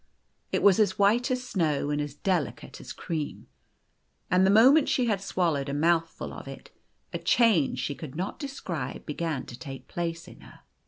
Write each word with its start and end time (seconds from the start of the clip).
It 0.51 0.63
was 0.63 0.79
as 0.79 0.97
white 0.97 1.29
as 1.29 1.43
snow, 1.47 1.91
and 1.91 2.01
as 2.01 2.15
delicate 2.15 2.81
as 2.81 2.91
cream. 2.91 3.45
And 4.31 4.47
the 4.47 4.49
moment 4.49 4.89
she 4.89 5.05
had 5.05 5.21
swallowed 5.21 5.69
a 5.69 5.75
mouthful 5.75 6.33
of 6.33 6.47
it, 6.47 6.71
a 7.13 7.19
change 7.19 7.77
she 7.77 7.93
could 7.93 8.15
not 8.15 8.41
7 8.41 8.45
O 8.45 8.47
describe 8.49 9.05
began 9.05 9.45
to 9.45 9.59
take 9.59 9.87
place 9.87 10.27
in 10.27 10.39
her. 10.41 10.61